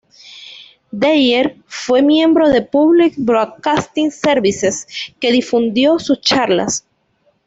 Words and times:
Dyer 0.91 1.57
fue 1.67 2.01
miembro 2.01 2.49
de 2.49 2.63
Public 2.63 3.13
Broadcasting 3.17 4.09
Services, 4.09 4.87
que 5.19 5.31
difundió 5.31 5.99
sus 5.99 6.19
charlas. 6.21 6.87